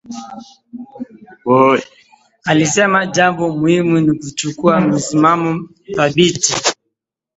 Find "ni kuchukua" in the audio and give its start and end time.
3.99-4.81